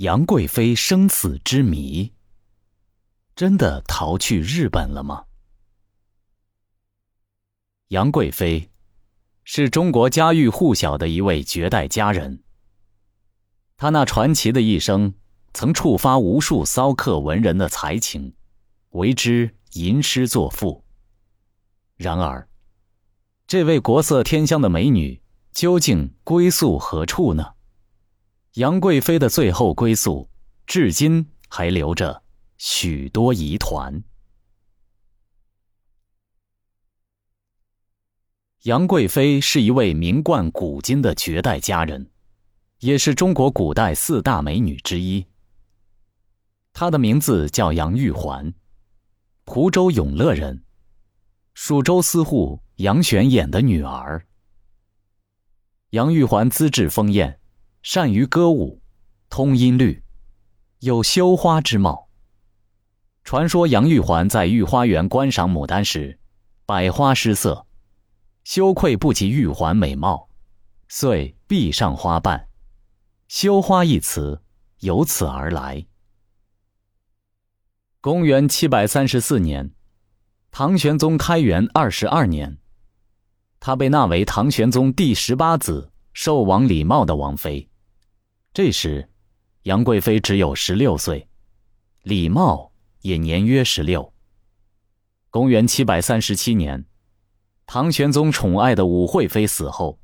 [0.00, 2.10] 杨贵妃生死之谜，
[3.36, 5.26] 真的逃去日本了吗？
[7.88, 8.70] 杨贵妃
[9.44, 12.42] 是中国家喻户晓的一位绝代佳人。
[13.76, 15.12] 她那传奇的一生，
[15.52, 18.34] 曾触发无数骚客文人的才情，
[18.92, 20.82] 为之吟诗作赋。
[21.98, 22.48] 然而，
[23.46, 25.20] 这位国色天香的美女
[25.52, 27.56] 究竟归宿何处呢？
[28.54, 30.28] 杨贵妃的最后归宿，
[30.66, 32.24] 至今还留着
[32.58, 34.02] 许多疑团。
[38.62, 42.10] 杨贵妃是一位名冠古今的绝代佳人，
[42.80, 45.24] 也是中国古代四大美女之一。
[46.72, 48.52] 她的名字叫杨玉环，
[49.46, 50.64] 湖州永乐人，
[51.54, 54.26] 蜀州司户杨玄琰的女儿。
[55.90, 57.39] 杨玉环资质丰艳。
[57.82, 58.82] 善于歌舞，
[59.30, 60.02] 通音律，
[60.80, 62.10] 有羞花之貌。
[63.24, 66.18] 传说杨玉环在御花园观赏牡丹时，
[66.66, 67.66] 百花失色，
[68.44, 70.28] 羞愧不及玉环美貌，
[70.88, 72.48] 遂闭上花瓣。
[73.28, 74.42] 羞花一词
[74.80, 75.86] 由此而来。
[78.02, 79.72] 公元七百三十四年，
[80.50, 82.58] 唐玄宗开元二十二年，
[83.58, 87.69] 她被纳为唐玄宗第十八子寿王李瑁的王妃。
[88.52, 89.08] 这时，
[89.62, 91.28] 杨贵妃只有十六岁，
[92.02, 94.12] 李瑁也年约十六。
[95.30, 96.84] 公元七百三十七年，
[97.64, 100.00] 唐玄宗宠爱的武惠妃死后，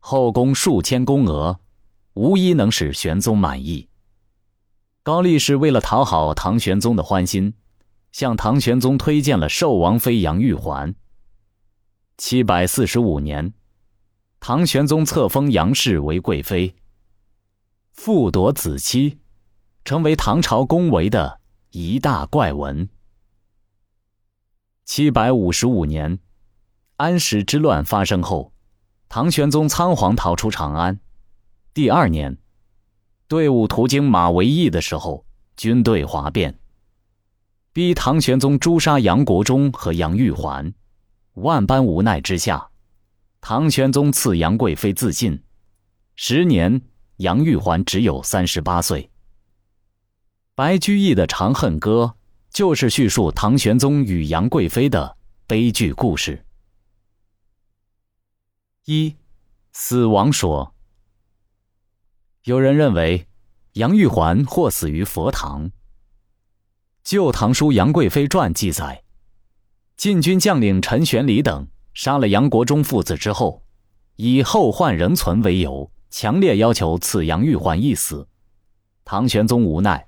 [0.00, 1.60] 后宫数千宫娥，
[2.14, 3.88] 无一能使玄宗满意。
[5.04, 7.54] 高力士为了讨好唐玄宗的欢心，
[8.10, 10.92] 向唐玄宗推荐了寿王妃杨玉环。
[12.18, 13.54] 七百四十五年，
[14.40, 16.74] 唐玄宗册封杨氏为贵妃。
[17.94, 19.20] 复夺子妻，
[19.84, 22.88] 成为唐朝宫闱的一大怪闻。
[24.84, 26.18] 七百五十五年，
[26.96, 28.52] 安史之乱发生后，
[29.08, 31.00] 唐玄宗仓皇逃出长安。
[31.72, 32.36] 第二年，
[33.28, 35.24] 队伍途经马嵬驿的时候，
[35.56, 36.58] 军队哗变，
[37.72, 40.74] 逼唐玄宗诛杀杨国忠和杨玉环。
[41.34, 42.70] 万般无奈之下，
[43.40, 45.42] 唐玄宗赐杨贵妃自尽。
[46.16, 46.82] 十年。
[47.16, 49.10] 杨玉环只有三十八岁。
[50.54, 52.14] 白居易的《长恨歌》
[52.50, 55.16] 就是叙述唐玄宗与杨贵妃的
[55.46, 56.44] 悲剧故事。
[58.84, 59.16] 一，
[59.72, 60.74] 死亡说。
[62.44, 63.26] 有人认为，
[63.72, 65.68] 杨玉环或死于佛堂。
[67.02, 69.02] 《旧唐书·杨贵妃传》记载，
[69.96, 73.64] 禁军将领陈玄礼等杀了杨国忠父子之后，
[74.16, 75.90] 以后患仍存为由。
[76.16, 78.28] 强烈要求赐杨玉环一死，
[79.04, 80.06] 唐玄宗无奈，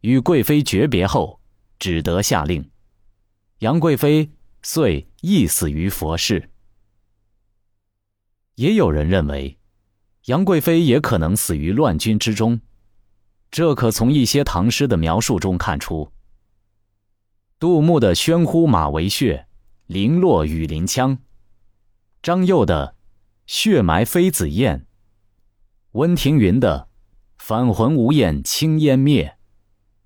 [0.00, 1.42] 与贵妃诀别后，
[1.78, 2.70] 只得下令，
[3.58, 4.30] 杨贵妃
[4.62, 6.48] 遂缢死于佛寺。
[8.54, 9.58] 也有人认为，
[10.24, 12.58] 杨贵妃也可能死于乱军之中，
[13.50, 16.10] 这可从一些唐诗的描述中看出。
[17.58, 19.46] 杜牧的“喧呼马嵬血，
[19.84, 21.18] 零落雨林枪”，
[22.22, 22.96] 张佑的
[23.44, 24.86] “血埋妃子宴”。
[25.92, 26.88] 温庭筠的
[27.36, 29.36] “返魂无厌青烟灭，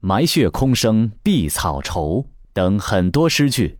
[0.01, 3.79] 埋血空生碧草愁”等很多诗句，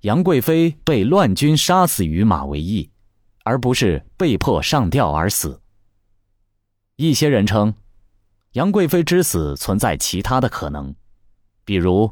[0.00, 2.90] 杨贵妃被乱军杀死于马嵬驿，
[3.44, 5.60] 而不是被迫上吊而死。
[6.96, 7.74] 一些人称，
[8.54, 10.92] 杨贵妃之死存在其他的可能，
[11.64, 12.10] 比如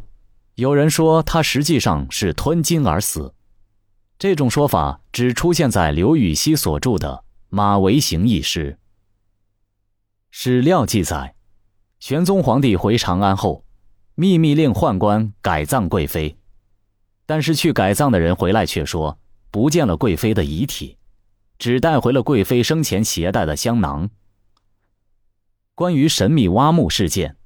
[0.54, 3.34] 有人说她实际上是吞金而死，
[4.20, 7.09] 这种说法只出现在刘禹锡所著的
[7.48, 8.78] 《马嵬行》一诗。
[10.34, 11.34] 史料记载，
[12.00, 13.66] 玄宗皇帝回长安后，
[14.15, 16.38] 秘密令宦官改葬贵妃，
[17.26, 19.19] 但是去改葬的人回来却说
[19.50, 20.97] 不见了贵妃的遗体，
[21.59, 24.09] 只带回了贵妃生前携带的香囊。
[25.75, 27.37] 关于神秘挖墓事件，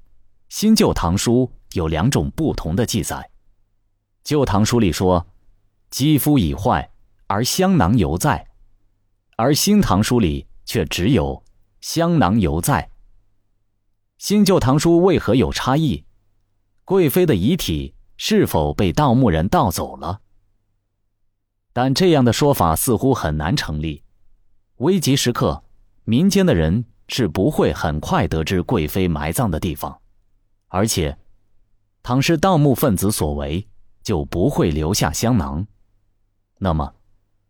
[0.49, 3.31] 新旧唐书有两种不同的记载。
[4.23, 5.27] 旧唐书里说，
[5.91, 6.89] 肌肤已坏，
[7.27, 8.47] 而香囊犹在；
[9.37, 11.43] 而新唐书里却只有。
[11.81, 12.91] 香囊犹在。
[14.19, 16.05] 新旧唐书为何有差异？
[16.85, 20.21] 贵妃的遗体是否被盗墓人盗走了？
[21.73, 24.03] 但这样的说法似乎很难成立。
[24.77, 25.65] 危急时刻，
[26.05, 30.01] 民间的人是不会很快得知贵妃埋葬的地方，
[30.69, 31.19] 而且，
[32.03, 33.69] 倘是盗墓分子所为，
[34.03, 35.67] 就不会留下香囊。
[36.59, 36.95] 那么，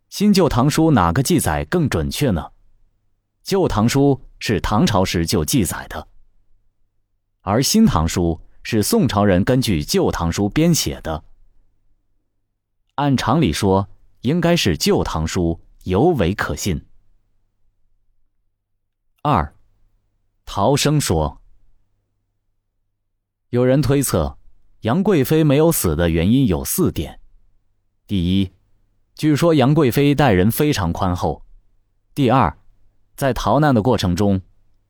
[0.09, 2.51] 新旧唐书哪个记载更准确呢？
[3.47, 6.09] 旧唐书是唐朝时就记载的。
[7.43, 11.23] 而《新唐书》是宋朝人根据《旧唐书》编写的。
[12.97, 13.89] 按常理说，
[14.23, 16.85] 应该是《旧唐书》尤为可信。
[19.23, 19.55] 二，
[20.45, 21.41] 陶生说，
[23.51, 24.37] 有人推测，
[24.81, 27.21] 杨贵妃没有死的原因有四点：
[28.09, 28.51] 第一，
[29.15, 31.45] 据说杨贵妃待人非常宽厚；
[32.13, 32.59] 第二，
[33.17, 34.41] 在逃难的过程中，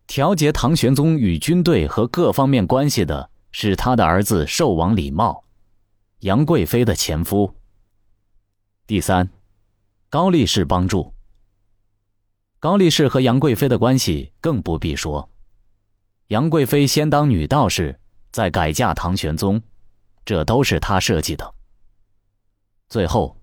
[0.09, 5.45] 调节唐玄宗与军队和各方面关系的是他的儿子寿王李瑁，
[6.21, 7.55] 杨贵妃的前夫；
[8.87, 9.29] 第三，
[10.11, 11.15] 高力士帮助。
[12.59, 15.31] 高力士和杨贵妃的关系更不必说，
[16.29, 18.01] 杨贵妃先当女道士，
[18.33, 19.63] 再改嫁唐玄宗，
[20.25, 21.55] 这都是他设计的。
[22.89, 23.41] 最后，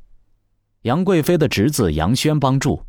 [0.81, 2.83] 杨贵妃的侄子杨轩帮助，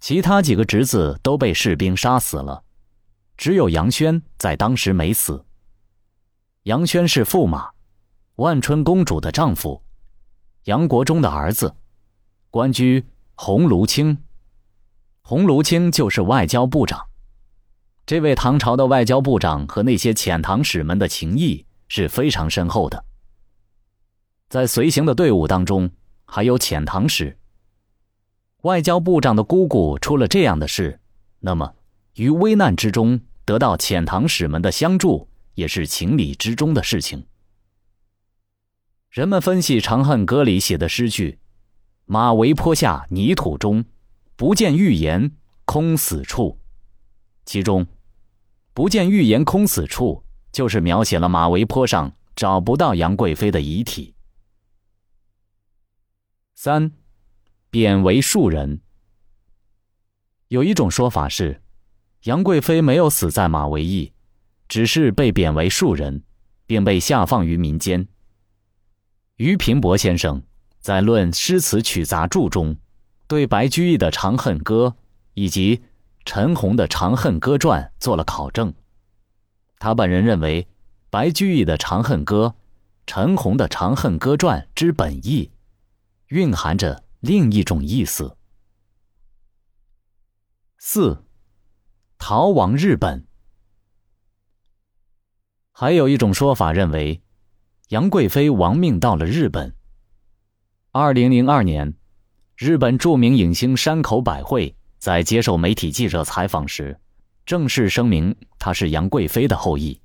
[0.00, 2.64] 其他几个侄子都被士兵杀死了，
[3.36, 5.44] 只有杨轩在当时没死。
[6.62, 7.70] 杨轩是驸马，
[8.36, 9.82] 万春公主的丈夫，
[10.64, 11.74] 杨国忠的儿子，
[12.50, 13.04] 官居
[13.34, 14.16] 鸿胪卿。
[15.22, 17.06] 鸿胪卿就是外交部长，
[18.06, 23.04] 这位唐朝的外交部长和那些遣唐使们的情谊是非常深厚的。
[24.48, 25.88] 在随行的队伍当中，
[26.24, 27.36] 还有遣唐使。
[28.62, 31.00] 外交部长的姑姑出了这样的事，
[31.40, 31.74] 那么
[32.14, 37.26] 于危难之中得到遣唐使们的相助，也是情理之中的事情。
[39.08, 41.38] 人们分析《长恨歌》里写的诗句
[42.06, 43.84] ：“马嵬坡下泥土中。”
[44.36, 45.32] 不见玉颜
[45.66, 46.58] 空死处，
[47.44, 47.86] 其中
[48.72, 54.14] “不见玉颜空死处”就是描写了马嵬坡上找不到杨贵妃的遗体。
[56.54, 56.90] 三，
[57.70, 58.80] 贬为庶人。
[60.48, 61.62] 有一种说法是，
[62.24, 64.12] 杨贵妃没有死在马嵬驿，
[64.68, 66.22] 只是被贬为庶人，
[66.66, 68.06] 并被下放于民间。
[69.36, 70.42] 俞平伯先生
[70.80, 72.76] 在《论诗词曲杂著》中。
[73.28, 74.96] 对白居易的《长恨歌》
[75.34, 75.80] 以及
[76.24, 78.74] 陈洪的《长恨歌传》做了考证，
[79.78, 80.66] 他本人认为，
[81.10, 82.56] 白居易的《长恨歌》、
[83.06, 85.52] 陈洪的《长恨歌传》之本意，
[86.30, 88.36] 蕴含着另一种意思。
[90.78, 91.24] 四，
[92.18, 93.26] 逃亡日本。
[95.72, 97.22] 还有一种说法认为，
[97.88, 99.74] 杨贵妃亡命到了日本。
[100.90, 101.94] 二零零二年。
[102.56, 107.00] 日本著名影星山口百惠在接受媒体记者采访时，
[107.46, 109.98] 正式声明她是杨贵妃的后裔。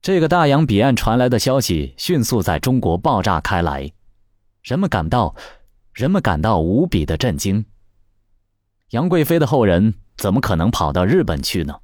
[0.00, 3.92] 这个大洋彼岸传来的消息迅速在中国爆炸开来，
[4.62, 5.34] 人们感到，
[5.92, 7.66] 人们感到无比的震惊。
[8.90, 11.80] 杨贵妃的后人怎么可能跑到日本去呢？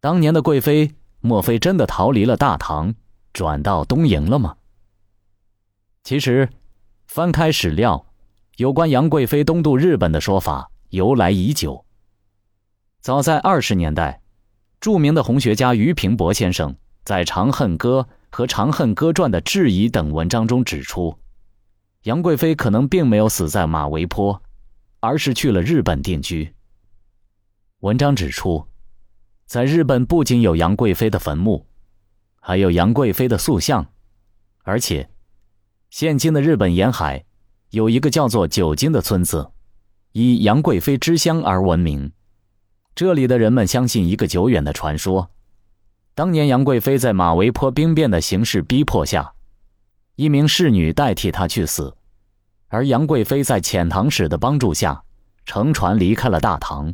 [0.00, 2.94] 当年的贵妃莫非真的逃离了大唐，
[3.32, 4.56] 转到东瀛了吗？
[6.04, 6.48] 其实。
[7.06, 8.06] 翻开史料，
[8.58, 11.84] 有关杨贵妃东渡日本的说法由来已久。
[13.00, 14.22] 早在二十年代，
[14.80, 21.18] 著名的红学家俞平伯先生在《长恨歌》和《长恨歌传》的质疑等文章中指出，
[22.04, 24.42] 杨贵妃可能并没有死在马嵬坡，
[25.00, 26.54] 而是去了日本定居。
[27.80, 28.66] 文章指出，
[29.44, 31.66] 在日本不仅有杨贵妃的坟墓，
[32.40, 33.86] 还有杨贵妃的塑像，
[34.62, 35.10] 而且。
[35.90, 37.24] 现今的日本沿海，
[37.70, 39.50] 有一个叫做九津的村子，
[40.12, 42.12] 以杨贵妃之乡而闻名。
[42.94, 45.30] 这里的人们相信一个久远的传说：
[46.14, 49.34] 当年杨贵妃在马嵬坡兵变的形势逼迫下，
[50.20, 51.96] 一名侍女代替他去死，
[52.68, 55.02] 而杨贵妃在遣唐使的帮助下，
[55.46, 56.92] 乘船离开了大唐，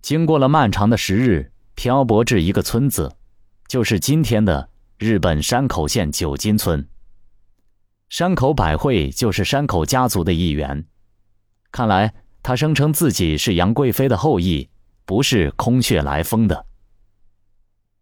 [0.00, 3.12] 经过了漫长的时日，漂泊至一个村子，
[3.66, 6.88] 就是今天的日本山口县九津村。
[8.08, 10.84] 山口百惠就是山口家族的一员，
[11.72, 12.14] 看来
[12.44, 14.70] 他声称自己是杨贵妃的后裔，
[15.04, 16.64] 不是空穴来风的。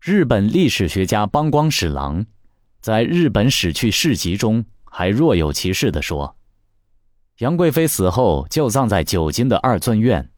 [0.03, 2.27] 日本历史学家邦光史郎
[2.81, 6.37] 在《日本史去世集》中还若有其事地说，
[7.39, 10.31] 杨贵妃死后就葬在九津的二尊院，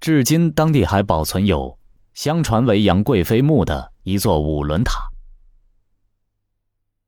[0.00, 1.78] 至今当地还保存有
[2.12, 5.10] 相传为杨贵妃墓的一座五轮塔，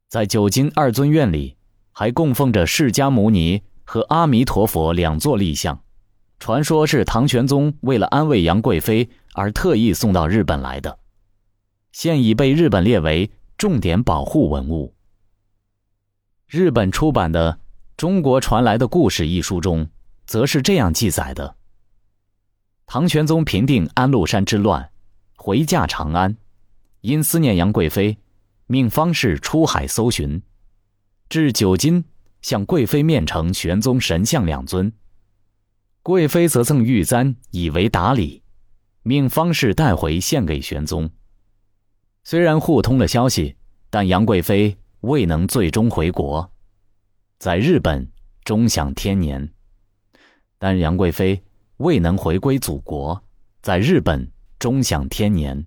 [0.08, 1.56] 在九津二尊院里。
[1.98, 5.82] 还供奉着释迦牟尼和阿弥陀佛两座立像，
[6.38, 10.98] 传说是唐玄宗为了安慰杨贵妃而特意送到日本来的，
[11.92, 14.94] 现已被日本列为重点保护文物。
[16.46, 17.52] 日本出版的
[17.96, 19.88] 《中国传来的故事》一书中，
[20.26, 21.56] 则是这样记载的：
[22.86, 24.90] 唐玄宗平定安禄山之乱，
[25.36, 26.36] 回驾长安，
[27.00, 28.18] 因思念杨贵妃，
[28.66, 30.42] 命方士出海搜寻，
[31.28, 32.04] 至九金，
[32.42, 34.92] 向贵妃面呈玄宗神像两尊。
[36.02, 38.42] 贵妃则赠玉簪以为答礼，
[39.02, 41.10] 命方士带回献给玄宗。
[42.28, 43.54] 虽然互通了消息，
[43.88, 46.50] 但杨贵妃未能最终回国，
[47.38, 48.10] 在日本
[48.42, 49.48] 终享天年。
[50.58, 51.44] 但杨贵妃
[51.76, 53.22] 未能回归祖国，
[53.62, 54.28] 在日本
[54.58, 55.66] 终享天年。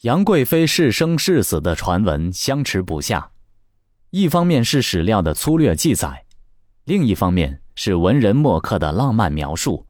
[0.00, 3.30] 杨贵妃是生是死的传闻相持不下，
[4.10, 6.26] 一方面是史料的粗略记载，
[6.82, 9.86] 另一方面是文人墨客的浪漫描述，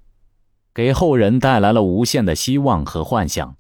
[0.75, 3.57] 给后人带来了无限的希望和幻想。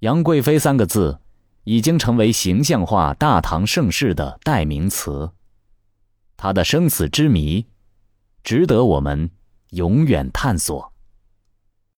[0.00, 1.18] 杨贵妃三个字，
[1.64, 5.30] 已经成为形象化大唐盛世的代名词。
[6.36, 7.66] 她的生死之谜，
[8.44, 9.30] 值得我们
[9.70, 10.92] 永远探索。